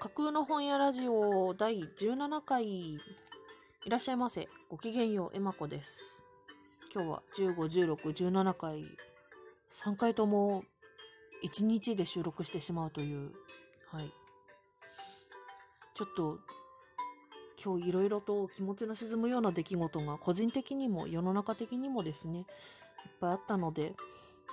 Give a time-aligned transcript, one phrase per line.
[0.00, 2.64] 架空の本屋ラジオ第17回。
[2.64, 3.00] い
[3.88, 4.48] らっしゃいませ。
[4.68, 6.22] ごきげんようえまこです。
[6.94, 8.84] 今日は151617回。
[9.72, 10.62] 3回とも
[11.44, 13.32] 1日で収録してしまうという。
[13.90, 14.12] はい。
[15.94, 16.38] ちょっと
[17.60, 22.44] 今日いろいろと気持ちの沈むような出来事が個人的にも世の中的にもですねいっ
[23.20, 23.94] ぱいあったので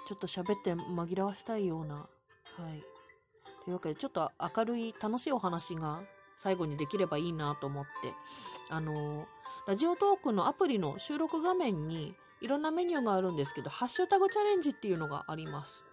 [0.08, 1.98] ちょっと喋って紛らわしたいような。
[1.98, 2.08] は
[2.74, 2.95] い。
[3.66, 6.04] というわけで、ちょっと明るい楽しいお話が
[6.36, 8.14] 最後にできればいいなと思って、
[8.70, 9.28] あの、
[9.68, 15.84] ラジオトークのアプリの収録画面にいろんなメニューがあるんですけど、ハッシュタグチャレンジっていうのがあります。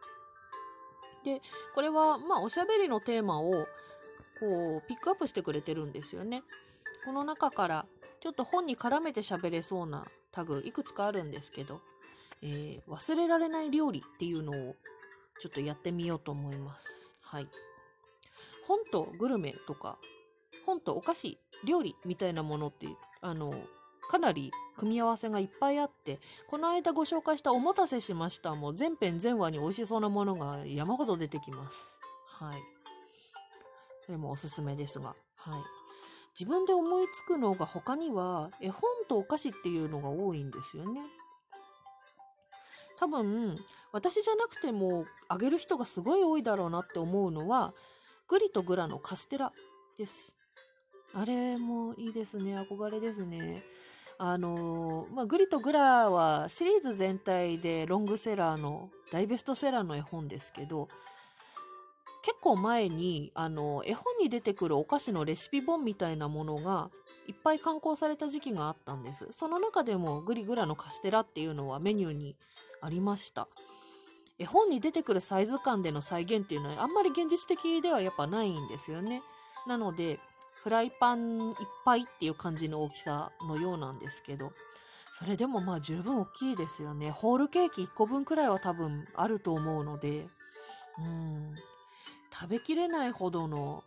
[1.24, 1.41] で、
[1.74, 3.66] これは、まあ、おしゃべりのテーマを、
[4.39, 6.42] こう、ピックアップしてくれてるんですよね。
[7.06, 7.86] この中から、
[8.20, 11.80] ちょっと本に絡めて喋れそうなタグ、いくつかあるんですけど、
[12.42, 14.77] えー、忘れられない料理っていうのを、
[15.41, 17.12] ちょっとやってみようと思います。
[17.32, 17.46] はい。
[18.68, 19.96] 本とグルメとか、
[20.66, 22.86] 本とお菓子、料理みたいなものって、
[23.22, 23.55] あの、
[24.11, 31.98] かなり組み合わせがいっぱいあって、この間ご紹介したおもたせしましたも全編全話に美味しそうなものが山ほど出てきます。
[32.27, 32.61] はい。
[34.05, 35.62] それもおすすめですが、はい。
[36.39, 41.00] 自分で思いつくのが他には絵本とお菓子っていうのが多いんですよね。
[43.03, 43.58] 多分、
[43.91, 47.75] 私じゃなくてもあげる人がすごい多いだろうなって思うのは、
[48.28, 49.53] グリとグラのカステラ
[49.98, 50.36] です。
[51.12, 52.56] あれもいいですね。
[52.56, 53.64] 憧れですね。
[54.19, 60.86] あのまあ、グリとグラはシリーズ全体でロングセラーの大ベストセラーの絵本ですけど、
[62.23, 66.92] 結構前に、あの、絵本に出てくるお菓子のレシピ本みたいなものが、
[67.27, 69.27] いっぱい刊行された時期があったんです。
[69.33, 72.36] その中でもグリグラのカステラっていうのはメニューに
[72.83, 73.48] ありました。
[74.38, 79.22] 絵本に出てくるサイズ感での再現っていうのはあんまり現実的ではやっぱないんですよね。
[79.66, 80.19] なので、
[80.62, 84.52] フライパンいっぱいっていう感じの大きさのようなんですけど、
[85.12, 87.11] それでもまあ十分大きいですよね。
[87.11, 90.27] ホールケーキ1個分くらいは多分あると思うので、
[90.98, 91.51] うん、
[92.33, 93.84] 食べきれないほどの、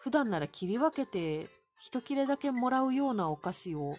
[0.00, 3.98] 普段なら切り分けて一切れだけもらうようなお菓子を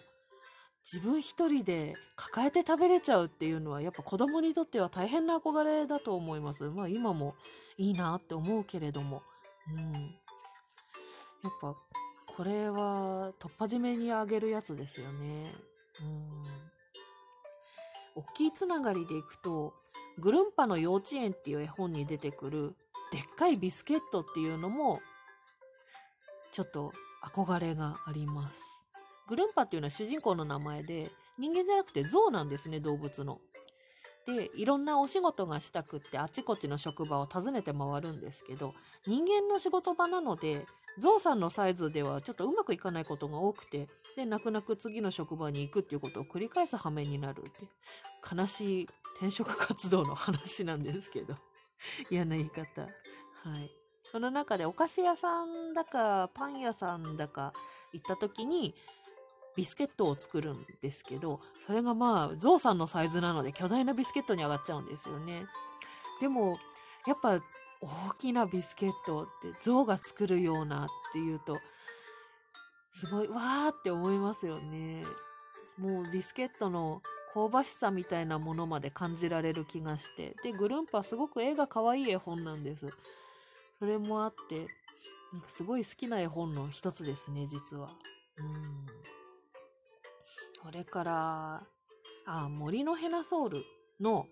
[0.84, 6.64] 自分一人で抱えて食べれちゃうっていうのはやっぱ子供にとっては大変な憧れだと思います。
[6.64, 7.34] まあ今も
[7.76, 9.22] いいなって思うけれども。
[9.72, 9.92] うん。
[11.42, 11.74] やっぱ
[12.36, 15.54] これは突破締めにあげるやつですよね。
[16.00, 16.30] うん。
[18.16, 19.74] 大きいつながりでいくと、
[20.18, 22.74] グルンパの幼稚園っていう絵本に出てくる
[23.12, 25.00] でっかいビスケットっていうのも
[26.52, 26.92] ちょっと
[27.24, 28.79] 憧れがあります。
[29.30, 33.38] グルンパっていうのは主人公の名前で、人間じゃなくて象なんですね、動物の。
[34.26, 38.74] で、いろんなお仕事がしたくってあちこちの職場を訪ねて回るんですけど、
[39.06, 40.66] 人間の仕事場なので、
[40.98, 47.68] 象さんのサイズではちょっとうまくいかないことが多くて、で、泣く泣く次の職場に行くっていうことを繰り返す羽目になるって、
[48.34, 51.36] 悲しい転職活動の話なんですけど、
[52.10, 52.82] 嫌な言い方。
[52.82, 52.88] は
[53.60, 53.70] い。
[54.10, 57.52] その中でお菓子屋さんだか、パン屋さんだか
[57.92, 58.74] 行った時に、
[59.56, 65.46] ビスケットを作るんですけど、それがまあ、ゾウさんのサイズなので巨大なビスケットに上がっちゃうんですよね。
[66.20, 66.58] でも、
[67.06, 67.40] やっぱ
[67.80, 71.58] 大きなビスケットってゾウが作るようなっていうと、
[72.92, 75.04] すごい、わーって思いますよね。
[75.78, 77.00] もうビスケットの
[77.32, 80.36] 香ばしさみたいなものまで感じられる気がして。
[80.42, 82.88] で、グルンパすごく絵が可愛い絵本なんです。
[83.78, 84.66] それもあって、
[85.32, 87.90] なんかすごい好きな絵本の一つですね、実は。
[88.36, 88.99] うん。
[90.62, 91.62] それから、
[92.26, 93.64] あ、森のヘナソール
[94.00, 94.26] の、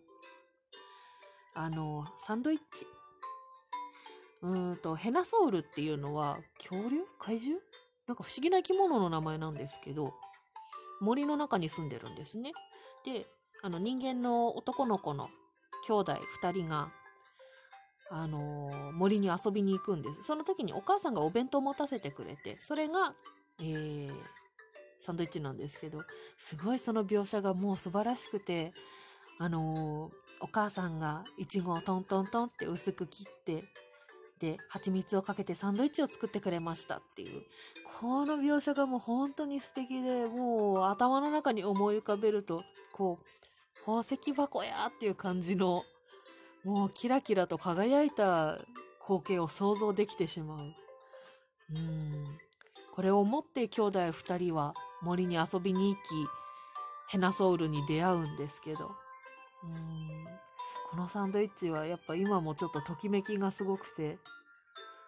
[1.55, 2.87] あの、サンドイッチ。
[4.43, 7.01] うんと、ヘナソールっていうのは、恐竜？
[7.19, 7.61] 怪獣？
[8.07, 10.15] なんか不思議な生き物の名前なんですけど、
[11.01, 12.53] 森の中に住んでるんですね。
[13.05, 13.27] で、
[13.63, 15.29] あの人間の男の子の
[15.87, 16.13] 兄弟
[16.43, 16.91] 2人が、
[18.11, 20.23] あのー、森に遊びに行くんです。
[20.23, 23.15] その時にお母さんがお弁当を持たせてくれて、それが、
[23.61, 24.13] えー、
[24.99, 26.03] サンドイッチなんですけど、
[26.37, 28.73] すごいその描写がもう素晴らしくて、
[29.39, 33.65] あのー、お母さんがイチゴをトントントンって薄く切って、
[34.39, 37.43] で、蜂蜜をかけてサンドイッチを作ってくれましたっていう、
[38.01, 42.63] この描写がもう本当に素敵で、もう頭の中に思い浮かべると、
[42.93, 45.85] こう、宝石箱やっていう感じの、
[46.65, 48.59] もうキラキラと輝いた
[49.03, 50.75] 光景を想像できてしまう。
[51.75, 52.39] うん。
[52.95, 56.01] これを持って兄弟二人は森に遊びに行き、
[57.09, 58.91] ヘナソウルに出会うんですけど、
[59.65, 60.27] うん、
[60.91, 64.19] このサンドイッチはやっぱ今もちょっとときめきがすごくて、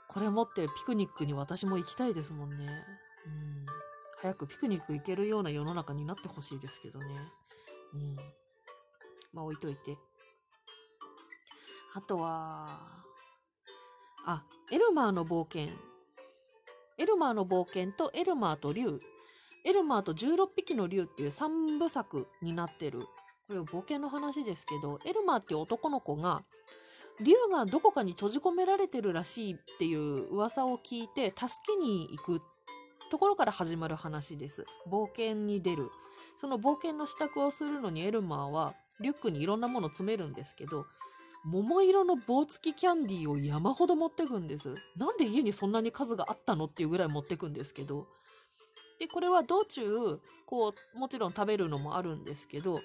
[0.08, 2.66] これ持ってピクニックに私も行きたいですもんね。
[3.26, 3.66] うん。
[4.20, 7.06] 早くピクニック行けるような世の中になってほしいですけどね。
[7.94, 8.16] うん。
[9.32, 9.96] まあ置いといて。
[11.94, 12.81] あとは、
[14.26, 15.75] あ、エルマーの冒険。
[16.98, 19.00] エルマーの冒険とエルマーと竜。
[19.65, 23.01] エルマーと16匹の竜っていう3部作になってる。
[23.47, 26.43] これは冒険の話ですけど、エルマーっていう男の子が、
[27.21, 32.43] 竜がどこかに閉じ込められてるらしいっていう噂を聞いて、助けに行く
[33.11, 34.65] ところから始まる話です。
[34.89, 35.91] 冒険に出る。
[36.37, 40.87] その冒険の支度をするのにエルマーは、リュックにいろんなもの詰めるんですけど、
[41.45, 44.75] 桃色の棒付きキャンディーを山ほど持ってくんです。
[44.97, 48.07] なんで家にそんなに数があったのっていうぐらい持ってくんですけど。
[49.00, 52.81] で、これは道中、こう、もちろん食べるのもあるんですけど、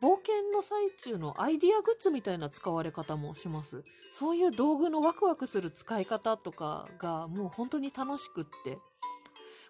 [0.00, 3.82] 冒険の最中のアイディアグッズみたいな使われ方もします。
[4.10, 8.78] そういう道具のワクワクする使い方とかがもう本当に楽しくって。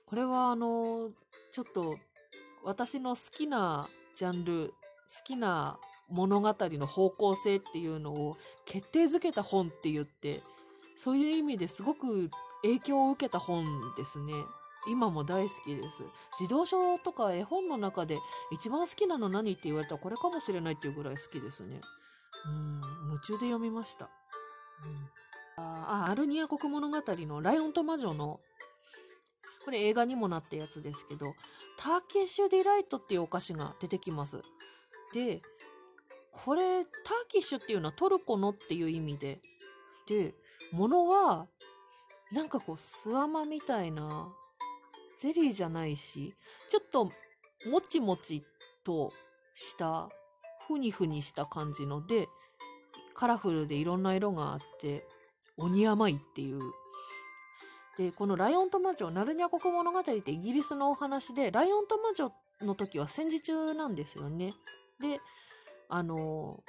[0.05, 1.11] これはあの、
[1.53, 1.97] ちょっと
[2.63, 4.75] 私の好きなジャンル、好
[5.25, 8.37] きな物語の方向性っていうのを
[8.67, 10.43] 決定づけた本って言って、
[10.97, 12.31] そういう意味ですごく
[12.63, 13.65] 影響を受けた本
[13.97, 14.33] ですね。
[14.89, 16.05] 今も大好きです。
[16.39, 18.19] 児童書とか絵本の中で
[18.53, 21.81] 一番好きなの何って言われたらこれかもしれないっていうぐらい好きですね。
[22.47, 24.09] うん、夢中で読みました。
[25.59, 28.41] うん、ああ、アルニア国物語のライオンと魔女の、
[29.65, 31.35] これ映画にもなったやつですけど、
[31.79, 34.43] ターキッシュディライトっていうお菓子が出てきます。
[35.13, 35.43] で、
[36.33, 36.93] これ、ター
[37.29, 39.41] キッシュっていうのはトルコのっていう意味で、
[40.07, 40.35] で、
[40.73, 41.47] ものは、
[42.33, 44.29] なんかこう、スワマみたいな、
[45.17, 46.35] ゼリーじゃないし、
[46.69, 47.11] ちょっと、
[47.71, 48.43] もちもち
[48.85, 49.13] と
[49.55, 50.09] した、
[50.67, 52.29] ふにふにした感じので、
[53.15, 55.07] カラフルでいろんな色があって、
[55.57, 56.61] 鬼甘いっていう。
[57.97, 64.55] で、このライオンと魔女、ナルニア国物語ってイギリスのお話で、ライオンと魔女の時は戦時中なんですよね。
[65.01, 65.21] で、
[65.89, 66.63] あの、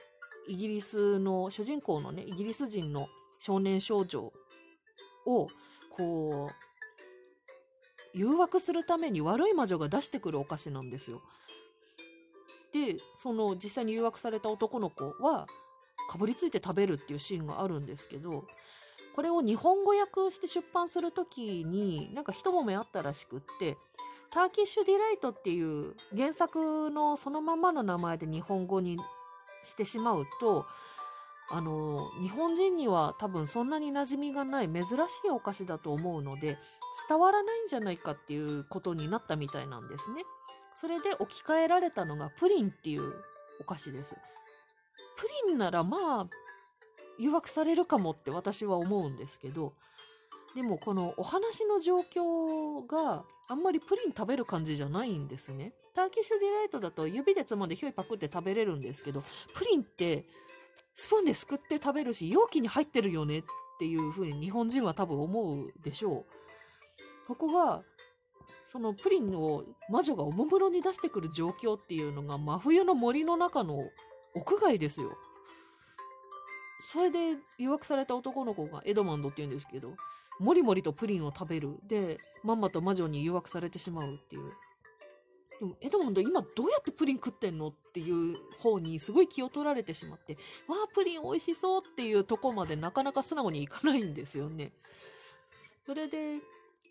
[0.48, 3.08] イギリスの主人公のね、イギリス人の
[3.40, 4.32] 少年少女
[5.26, 5.48] を、
[5.92, 6.67] こう、
[8.13, 11.21] 誘惑するために悪い魔女が出してくるお菓子なんですよ。
[12.71, 15.48] で、その実際に誘惑された男の子は、
[16.09, 18.45] かぶりついて食べるっていうシーンがあるんですけど、
[19.15, 23.77] これを日本語訳して出版するときに、なんか一揉めあったらしくって、
[24.30, 28.98] ターキッシュディライトっていう原作のそのままの名前で日本語に
[29.63, 30.65] してしまうと、
[31.50, 34.88] あの、日本人には多分そんなに馴染みがない珍し
[35.25, 36.57] いお菓子だと思うので、
[37.07, 40.24] 伝わらないんじゃないかっていうことになったみたいなんですね。
[40.74, 43.13] それで置き換えられたのがプリンっていう
[43.60, 44.16] お菓子です。
[45.18, 46.28] プリンならまあ、
[47.18, 49.74] 誘惑されるかもって私は思うんですけど、
[50.56, 55.74] でもこのお話の状況があんまりプリン食べる感じじゃないんですね。
[55.95, 59.24] ターキッシュディライトだと指でつまんでひょいパクって食べれるんですけど、
[59.56, 60.25] プリンって
[60.94, 63.44] スプーンですくって食べるし、容器に入ってるよねっ
[63.80, 66.47] ていう風に日本人は多分思うでしょう。
[67.27, 67.83] ここが、
[68.63, 73.83] そのプリンを魔女がおもむろに出してくる状況っていうのが真冬の森の中の
[74.33, 75.12] 屋外ですよ。
[76.85, 79.95] それで誘惑された男の子がエドマンドって言うんですけど、
[80.39, 81.77] もりもりとプリンを食べる。
[81.84, 84.51] で、まんまと魔女に誘惑されてしまうっていう。
[85.60, 90.34] でも、エドモンド今どうやってプリン食ってんのっていう方にすごい気を取られてしまって、
[90.67, 94.72] わあ、プリン美味しそうっていうとこまでなかなか素直にいかないんですよね。
[95.86, 96.36] それで、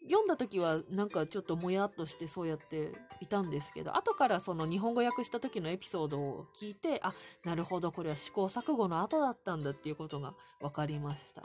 [0.05, 7.13] 読んだ時はなんかちょっともやっとしてそうやっていたんですけど、後からその日本語訳した時のエピソードを聞いて、あ、
[7.45, 11.43] なるほど、これは試行錯誤の後だったんだっていうことが分かりました。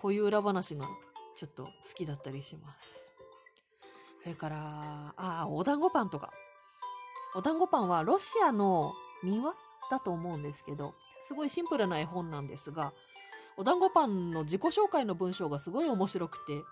[0.00, 0.86] こういう裏話が
[1.34, 3.14] ちょっと好きだったりします。
[4.22, 6.30] それから、ああ、お団子パンとか。
[7.34, 9.54] お団子パンはロシアの民話
[9.90, 10.94] だと思うんですけど、
[11.24, 12.92] すごいシンプルな絵本なんですが、
[13.56, 16.62] お団子パンの自己紹介の文章がすごい面白くて、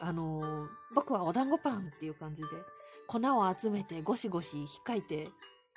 [0.00, 2.48] あのー僕はお団子パンっていう感じで、
[3.06, 5.28] 粉を集めてゴシゴシ引っかいて、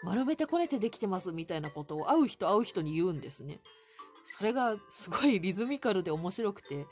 [0.03, 3.59] 丸めてこねてできてますみたいなことを会う人会う人に言うんですね。
[4.23, 6.85] それがすごいリズミカルで面白くて、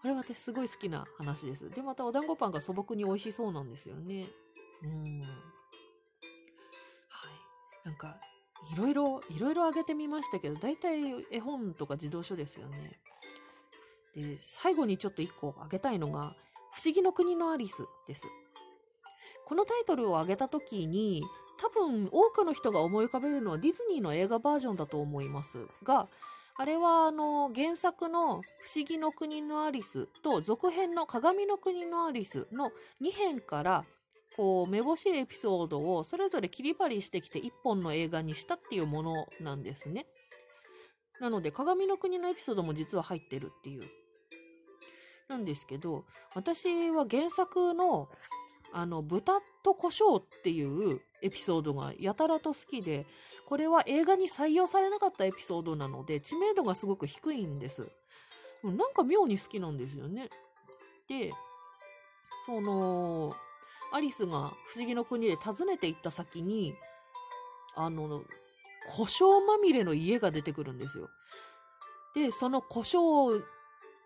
[0.00, 1.68] これ私すごい好きな話です。
[1.70, 4.26] で、またお団子パンが素朴に美味しそうなんですよね。
[4.82, 5.20] うん。
[5.20, 5.28] はい。
[7.84, 8.16] なんか、
[8.72, 13.00] いろいろ、いろいろあげてみましたけど、大体絵本とか児童書ですよね。
[14.14, 16.36] で、最後にちょっと一個あげたいのが、
[16.84, 18.26] 思議の国のアリスです。
[19.46, 21.24] このタイトルを挙げたときに、
[21.58, 26.08] 多分多くの人が思い浮かべるのはディズニーの映画バージョンだと思いますが、
[26.60, 33.84] あれはあの原作の「不思議の国のアリス」と続編の「鏡の国のアリス」の2編から
[34.36, 40.06] こうめぼしいエピソードをそれぞれ切り張りしてきて1本の映画にしたっていうものなんですね。
[41.20, 43.82] なので鏡の国のエピソードも実は入ってるっていう。
[45.28, 46.04] なんですけど
[46.34, 48.08] 私は原作の
[48.72, 53.06] あの豚と胡椒っていうエピソードがやたらと好きで
[53.46, 57.90] これは映画に採用されなかったエピソードなので知名度がすごく低いんです。
[58.62, 60.28] なんか妙に好きなんですよね。
[61.08, 61.30] で、
[62.44, 63.34] その、
[63.92, 66.74] アリスが不思議の国で訪ねて行った先に、
[67.76, 68.22] あの、
[68.96, 71.08] 胡椒まみれの家が出てくるんですよ。
[72.14, 73.42] で、その胡椒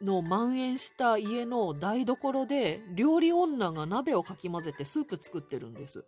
[0.02, 6.04] の蔓延した家の台所で料理女が鍋をかき混ぜてスープ作ってるんです。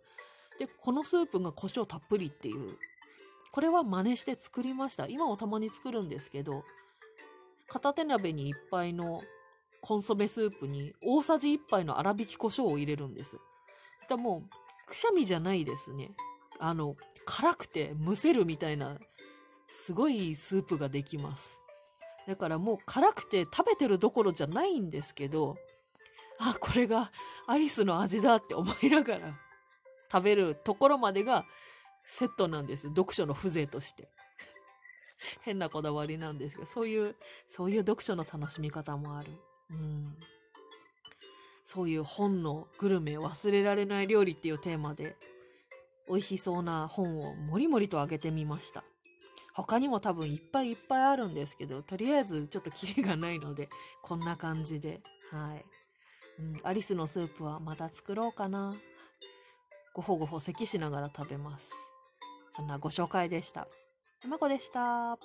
[0.59, 2.77] で、このスープが胡椒たっぷりっていう
[3.55, 5.07] これは真似して作りました。
[5.07, 6.65] 今もたまに作るんですけど、
[7.67, 9.23] 片手鍋に1杯の
[9.79, 13.37] コンソメスープに大さじ1杯の粗挽き胡椒を入れるんです。
[14.09, 16.11] だもう、くしゃみじゃないですね。
[16.59, 18.97] あの、辛くてむせるみたいな、
[19.69, 21.61] すごいスープができます。
[22.27, 25.57] だからもう辛くて食べてるどころじゃないんですけど、
[26.39, 27.11] あ、これが
[27.47, 29.39] アリスの味だって思いながら
[30.11, 31.45] 食べるところまでが
[32.03, 32.87] セットなんです。
[32.89, 34.07] 読書の風情として。
[35.41, 37.15] 変なこだわりなんですけど、そういう、
[37.47, 39.31] そういう読書の楽しみ方もある。
[39.71, 40.17] うん。
[41.63, 45.15] そういう本のグルメ忘れられない料理っていうテーマで、
[46.07, 48.83] 美味しそうな本をもりもりとあげてみました。
[49.55, 53.69] 他にも多分いっぱいいっぱいあるんですけど、とりあえずちょっとキリがないので、
[54.01, 55.65] こんな感じで、はい。
[56.39, 58.75] うん、アリスのスープはまた作ろうかな。
[59.93, 61.73] ごほごほ咳しながら食べます。
[62.53, 63.67] そんなご紹介でした。
[64.27, 65.17] まこでした。